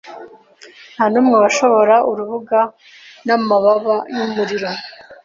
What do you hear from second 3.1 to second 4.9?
namababa yumuriro